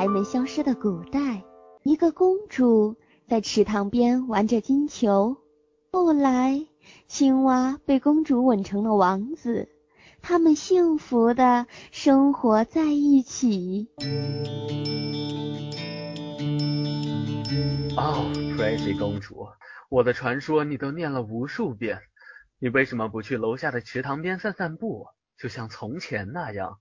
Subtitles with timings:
[0.00, 1.44] 还没消失的古代，
[1.82, 2.96] 一个公主
[3.28, 5.36] 在池塘边玩着金球。
[5.92, 6.66] 后来，
[7.06, 9.68] 青蛙被公主吻成了王子，
[10.22, 13.90] 他们幸福的生活在一起。
[17.94, 18.24] 哦
[18.56, 19.48] ，Crazy 公主，
[19.90, 22.00] 我的传说你都念了无数遍，
[22.58, 26.78] 你为什么不去楼下的池塘边散散步，就像从前那样？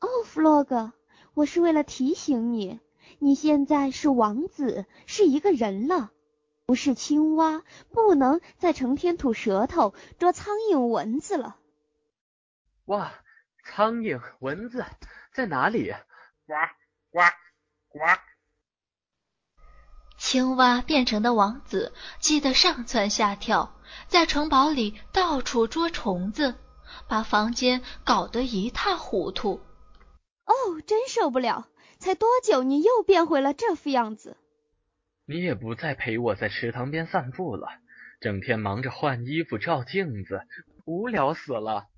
[0.00, 0.90] 哦，Frog，
[1.34, 2.80] 我是为了提醒你，
[3.18, 6.10] 你现在是王子，是一个人了，
[6.66, 11.56] 不是青蛙，不能再成天吐舌头捉苍蝇蚊子了。
[12.84, 13.12] 哇，
[13.64, 14.84] 苍蝇蚊子
[15.32, 15.94] 在哪里？
[16.46, 16.54] 呱
[17.10, 17.20] 呱
[17.88, 17.98] 呱！
[20.18, 23.74] 青蛙变成的王子气得上蹿下跳，
[24.06, 26.54] 在城堡里到处捉虫子，
[27.08, 29.60] 把房间搞得一塌糊涂。
[30.52, 31.68] 哦，真受不了！
[31.98, 34.36] 才多久，你又变回了这副样子？
[35.24, 37.68] 你也不再陪我在池塘边散步了，
[38.20, 40.42] 整天忙着换衣服、照镜子，
[40.84, 41.88] 无聊死了。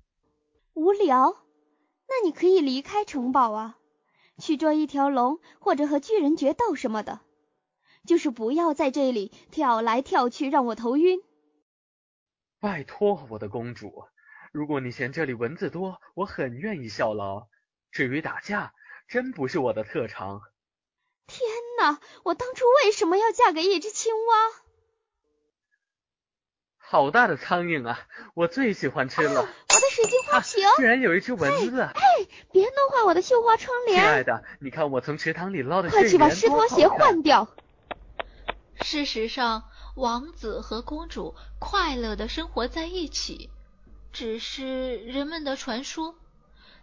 [0.73, 1.35] 无聊？
[2.07, 3.77] 那你可以离开城堡啊，
[4.37, 7.21] 去捉一条龙，或者和巨人决斗什么的。
[8.05, 11.19] 就是不要在这里跳来跳去，让我头晕。
[12.59, 13.91] 拜托，我的公主，
[14.53, 17.47] 如果你嫌这里蚊子多，我很愿意效劳。
[17.95, 18.73] 至于打架，
[19.07, 20.41] 真不是我的特长。
[21.27, 21.39] 天
[21.79, 22.01] 哪！
[22.23, 24.33] 我当初为什么要嫁给一只青蛙？
[26.77, 28.05] 好大的苍蝇啊！
[28.33, 29.39] 我最喜欢吃了。
[29.39, 31.79] 我的水晶花瓶居然有一只蚊子！
[31.79, 32.01] 哎，
[32.51, 34.01] 别弄坏我的绣花窗帘。
[34.01, 37.47] 亲爱的，你看我从池塘里捞的快去把湿拖鞋换掉。
[38.81, 39.63] 事实上，
[39.95, 43.49] 王子和公主快乐的生活在一起，
[44.11, 46.17] 只是人们的传说。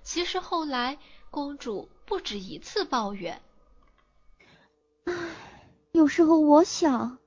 [0.02, 0.98] 其实后来，
[1.30, 3.40] 公主不止一次抱怨
[5.04, 5.14] ：“唉，
[5.92, 7.18] 有时候我想，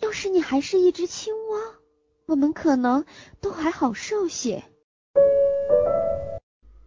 [0.00, 1.58] 要是你还是一只青蛙，
[2.26, 3.04] 我们可能
[3.40, 4.64] 都还好受些。”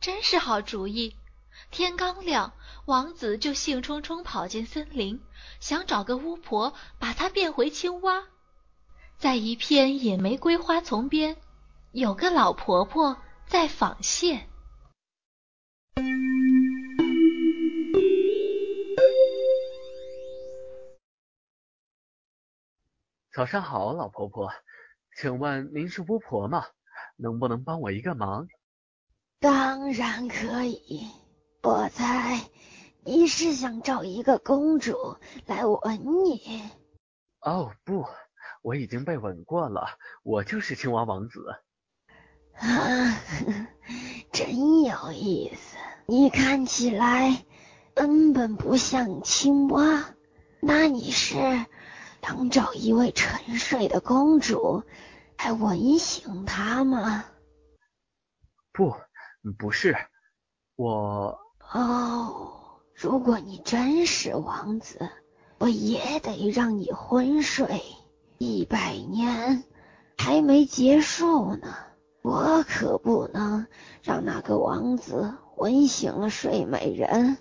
[0.02, 1.16] 真是好主意！
[1.72, 2.54] 天刚亮，
[2.86, 5.22] 王子就兴冲冲跑进森林，
[5.60, 8.26] 想找个巫婆把他变回青蛙。
[9.18, 11.38] 在一片野玫瑰花丛边，
[11.92, 13.18] 有个老婆婆
[13.48, 14.50] 在纺线。
[23.34, 24.50] 早上好，老婆婆，
[25.18, 26.66] 请问您是巫婆吗？
[27.18, 28.48] 能不能帮我一个忙？
[29.40, 31.08] 当然可以。
[31.64, 32.40] 我猜
[33.04, 35.18] 你是想找一个公主
[35.48, 36.64] 来吻你。
[37.42, 38.06] 哦不，
[38.62, 41.46] 我已经被吻过了，我就是青蛙王子。
[42.54, 43.20] 啊，
[44.32, 45.65] 真有意思。
[46.08, 47.46] 你看起来
[47.94, 50.14] 根本不像青蛙，
[50.60, 51.66] 那你是？
[52.22, 54.82] 想找一位沉睡的公主
[55.38, 57.24] 来吻醒她吗？
[58.74, 58.96] 不，
[59.60, 59.96] 不是，
[60.76, 61.38] 我。
[61.72, 65.08] 哦，如果你真是王子，
[65.60, 67.84] 我也得让你昏睡
[68.40, 69.64] 一百年，
[70.18, 71.76] 还没结束呢。
[72.26, 73.68] 我可不能
[74.02, 77.38] 让那个王子吻醒了睡美人。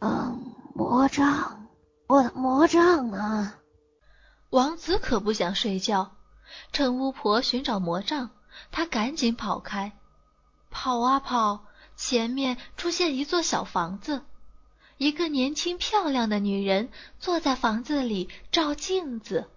[0.00, 1.68] 嗯，魔杖，
[2.08, 3.52] 我的魔杖呢？
[4.48, 6.12] 王子可不想睡觉，
[6.72, 8.30] 趁巫婆寻找魔杖，
[8.70, 9.92] 他赶紧跑开。
[10.70, 14.22] 跑啊跑，前面出现一座小房子，
[14.96, 16.88] 一个年轻漂亮的女人
[17.18, 19.50] 坐在房子里照镜子。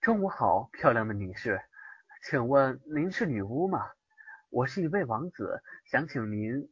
[0.00, 1.60] 中午好，漂亮的女士。
[2.24, 3.90] 请问您是女巫吗？
[4.48, 6.70] 我是一位王子，想请您。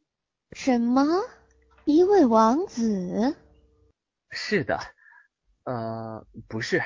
[0.52, 1.04] 什么？
[1.84, 3.36] 一位王子？
[4.30, 4.80] 是的，
[5.64, 6.82] 呃，不是。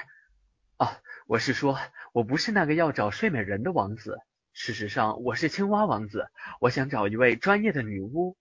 [0.79, 1.79] 啊，我是说，
[2.13, 4.19] 我不是那个要找睡美人的王子。
[4.53, 6.29] 事实上，我是青蛙王子。
[6.61, 8.37] 我想找一位专业的女巫。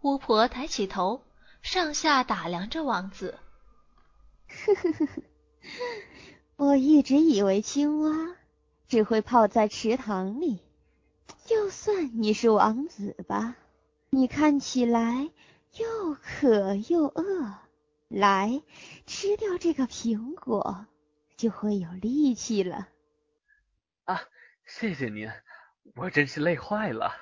[0.00, 1.24] 巫婆抬起头，
[1.62, 3.38] 上下打量着王子。
[4.48, 5.22] 呵呵呵呵，
[6.62, 8.36] 我一直以为青蛙。
[8.86, 10.60] 只会泡在池塘里。
[11.44, 13.56] 就算你是王子吧，
[14.10, 15.30] 你看起来
[15.78, 17.54] 又渴又饿，
[18.08, 18.62] 来
[19.06, 20.86] 吃掉这个苹果，
[21.36, 22.88] 就会有力气了。
[24.04, 24.20] 啊，
[24.66, 25.30] 谢谢您，
[25.96, 27.12] 我真是累坏了。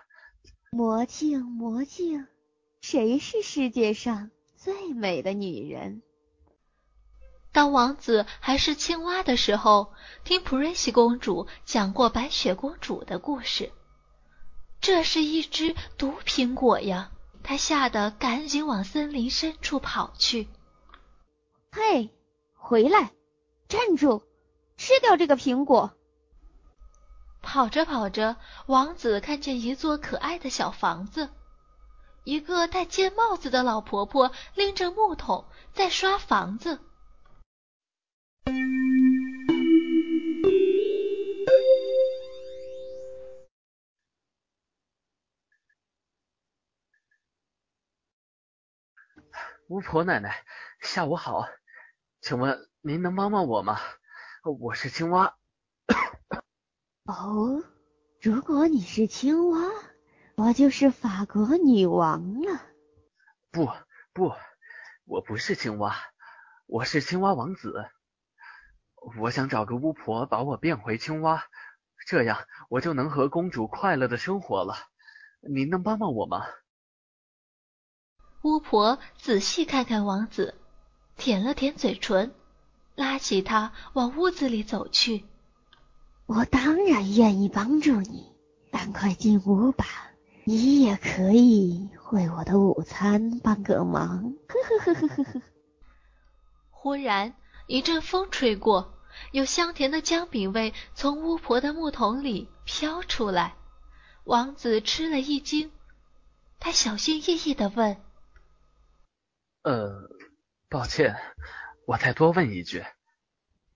[0.72, 2.26] 魔镜，魔镜，
[2.82, 6.02] 谁是世界上最美的女人？
[7.60, 9.92] 当王子还是青蛙的时候，
[10.24, 13.70] 听普瑞西公主讲过白雪公主的故事。
[14.80, 17.10] 这是一只毒苹果呀！
[17.42, 20.48] 他吓得赶紧往森林深处跑去。
[21.72, 22.08] 嘿，
[22.54, 23.12] 回来！
[23.68, 24.22] 站住！
[24.78, 25.92] 吃掉这个苹果！
[27.42, 28.36] 跑着跑着，
[28.68, 31.28] 王子看见一座可爱的小房子，
[32.24, 36.80] 一个戴尖帽子的老婆婆拎着木桶在刷房子。
[49.70, 50.34] 巫婆奶奶，
[50.80, 51.46] 下午好，
[52.20, 53.78] 请问您能帮帮我吗？
[54.58, 55.36] 我是青蛙。
[57.04, 57.62] 哦，
[58.20, 59.60] 如果你是青蛙，
[60.34, 62.60] 我就是法国女王了。
[63.52, 63.70] 不
[64.12, 64.32] 不，
[65.04, 65.94] 我不是青蛙，
[66.66, 67.88] 我是青蛙王子。
[69.20, 71.44] 我想找个巫婆把我变回青蛙，
[72.08, 74.74] 这样我就能和公主快乐的生活了。
[75.48, 76.44] 您能帮帮我吗？
[78.42, 80.54] 巫婆仔细看看王子，
[81.18, 82.32] 舔了舔嘴唇，
[82.94, 85.24] 拉起他往屋子里走去。
[86.24, 88.32] 我当然愿意帮助你，
[88.70, 89.84] 赶快进屋吧。
[90.44, 94.34] 你也可以为我的午餐帮个忙。
[94.48, 95.42] 呵呵呵呵呵呵。
[96.70, 97.34] 忽然
[97.66, 98.94] 一阵风吹过，
[99.32, 103.54] 有香甜的姜饼味从巫婆的木桶里飘出来。
[104.24, 105.70] 王子吃了一惊，
[106.58, 107.98] 他小心翼翼的问。
[109.62, 110.08] 呃，
[110.70, 111.16] 抱歉，
[111.86, 112.82] 我再多问一句，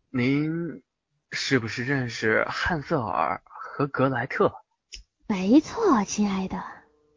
[0.09, 0.83] 您
[1.31, 4.51] 是不是认识汉瑟尔和格莱特？
[5.27, 6.65] 没错，亲爱的，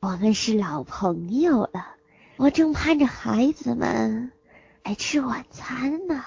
[0.01, 1.95] 我们是老朋友了。
[2.35, 4.33] 我正盼着孩子们
[4.83, 6.25] 来吃晚餐呢。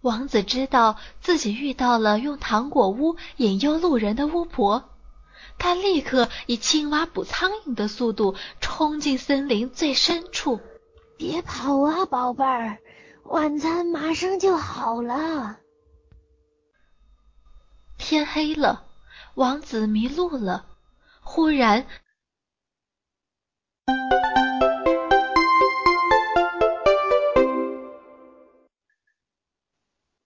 [0.00, 4.88] 王子知道自己遇到了用糖果屋引诱路人的巫婆，
[5.58, 10.60] 他立刻以青蛙捕苍蝇的速度冲进森林最深处。
[11.18, 12.78] 别跑啊，宝贝儿，
[13.24, 15.58] 晚餐马上就好了。
[17.98, 18.86] 天黑了，
[19.34, 20.64] 王子迷路了。
[21.20, 21.84] 忽然，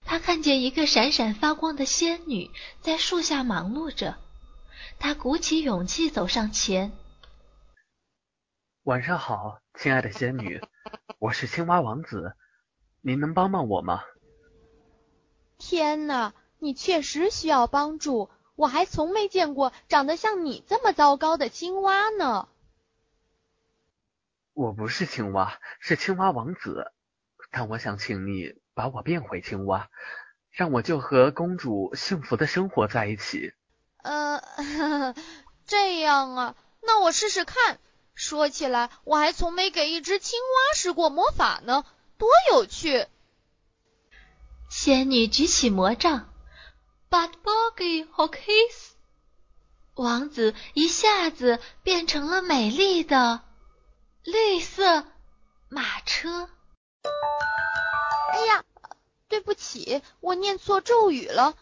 [0.04, 2.50] 他看见一个闪闪发光的仙女
[2.82, 4.18] 在树下忙碌着。
[4.98, 6.92] 他鼓起勇气走上前。
[8.82, 10.60] 晚上好，亲爱的仙女。
[11.18, 12.34] 我是青蛙王子，
[13.00, 14.02] 您能帮帮我吗？
[15.58, 18.30] 天哪，你确实需要帮助！
[18.54, 22.48] 我还从没见过长得像你这么糟糕的青蛙呢。
[24.52, 26.92] 我不是青蛙，是青蛙王子，
[27.50, 29.88] 但我想请你把我变回青蛙，
[30.50, 33.54] 让我就和公主幸福的生活在一起。
[34.02, 34.42] 呃，
[35.64, 37.78] 这样啊，那我试试看。
[38.14, 41.84] 说起来，我还从没给一只青蛙施过魔法呢，
[42.18, 43.06] 多有趣！
[44.68, 46.32] 仙女举起魔杖
[47.10, 48.94] ，But Boggy h o k i s
[49.94, 53.42] 王子一下子变成了美丽的
[54.24, 55.04] 绿色
[55.68, 56.48] 马车。
[58.32, 58.64] 哎呀，
[59.28, 61.54] 对不起，我念错咒语了。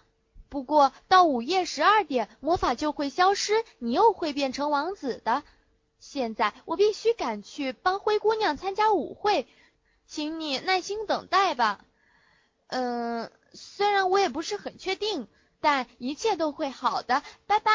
[0.48, 5.42] 不过到午夜十二点，魔法就会消失，你又会变成王子的。
[6.00, 9.46] 现在我必须赶去帮灰姑娘参加舞会，
[10.06, 11.84] 请你耐心等待吧。
[12.68, 15.28] 嗯，虽然我也不是很确定，
[15.60, 17.22] 但一切都会好的。
[17.46, 17.70] 拜拜。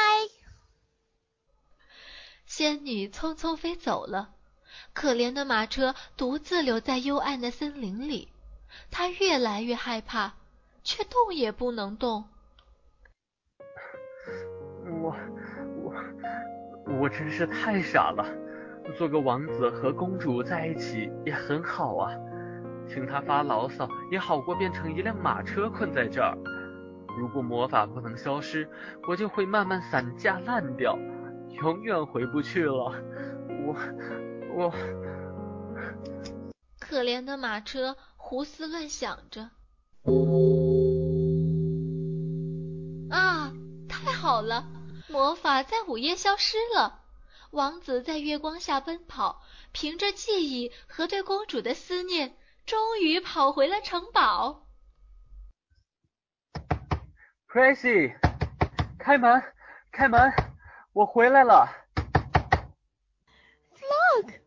[2.46, 4.34] 仙女匆匆飞走了，
[4.92, 8.28] 可怜的马车独自留在幽暗的森林里，
[8.90, 10.34] 它越来越害怕，
[10.82, 12.28] 却动也不能动。
[15.02, 15.14] 我。
[15.82, 15.92] 我
[16.86, 18.24] 我真是太傻了，
[18.96, 22.12] 做个王子和公主在一起也很好啊，
[22.88, 26.36] 听他发牢骚也好过变成一辆马车困在这儿。
[27.18, 28.68] 如果魔法不能消失，
[29.08, 30.96] 我就会慢慢散架烂掉，
[31.62, 32.94] 永远回不去了。
[33.64, 33.74] 我
[34.54, 34.72] 我，
[36.78, 39.50] 可怜的马车胡思乱想着。
[43.10, 43.52] 啊，
[43.88, 44.64] 太好了！
[45.08, 47.04] 魔法在午夜消失了，
[47.52, 52.36] 王子在月光下奔跑，凭着记忆和对公主的思念，
[52.66, 54.66] 终于跑回了城堡。
[57.48, 58.16] Crazy，
[58.98, 59.42] 开门，
[59.92, 60.32] 开门，
[60.92, 61.68] 我回来了。
[63.78, 64.40] Flock，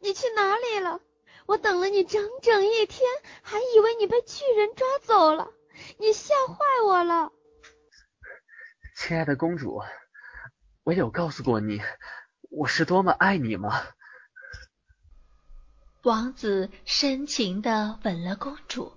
[0.00, 1.00] 你去哪里了？
[1.44, 3.06] 我等了你整整一天，
[3.42, 5.50] 还以为你被巨人抓走了，
[5.98, 7.32] 你吓坏我了。
[9.02, 9.82] 亲爱的公主，
[10.84, 11.80] 我有告诉过你
[12.50, 13.82] 我是多么爱你吗？
[16.02, 18.92] 王子深情的吻了公主。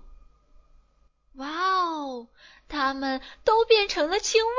[1.36, 2.28] 哇哦，
[2.68, 4.50] 他们都变成了青蛙。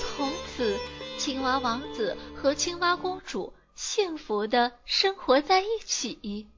[0.00, 0.78] 从此，
[1.18, 6.48] 青蛙王子和青蛙公主幸福的生活在一起。